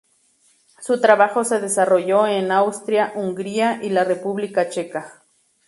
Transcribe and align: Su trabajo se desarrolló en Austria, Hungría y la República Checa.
Su 0.79 0.99
trabajo 0.99 1.43
se 1.43 1.59
desarrolló 1.59 2.25
en 2.25 2.51
Austria, 2.51 3.11
Hungría 3.13 3.79
y 3.83 3.89
la 3.91 4.03
República 4.03 4.67
Checa. 4.67 5.23